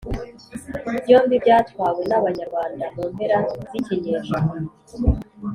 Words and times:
byombi 1.03 1.35
byatwawe 1.43 2.01
n'abanyarwanda 2.09 2.85
mu 2.95 3.03
mpera 3.13 3.37
z'ikinyejana 3.69 4.53